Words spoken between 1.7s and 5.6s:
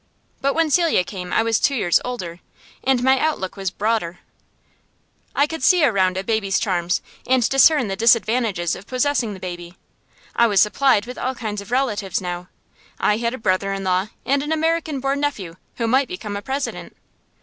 years older, and my outlook was broader; I